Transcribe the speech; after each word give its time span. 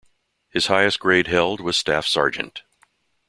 His 0.49 0.65
highest 0.65 0.99
grade 0.99 1.27
held 1.27 1.61
was 1.61 1.77
staff 1.77 2.07
sergeant. 2.07 2.63